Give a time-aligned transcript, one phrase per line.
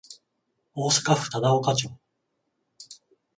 [0.73, 1.91] 大阪府忠岡町